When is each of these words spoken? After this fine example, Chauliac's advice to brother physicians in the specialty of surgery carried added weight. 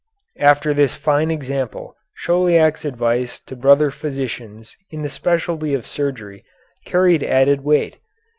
After 0.39 0.73
this 0.73 0.95
fine 0.95 1.29
example, 1.29 1.95
Chauliac's 2.17 2.85
advice 2.85 3.39
to 3.41 3.55
brother 3.55 3.91
physicians 3.91 4.75
in 4.89 5.03
the 5.03 5.09
specialty 5.09 5.75
of 5.75 5.85
surgery 5.85 6.43
carried 6.87 7.21
added 7.21 7.63
weight. 7.63 7.99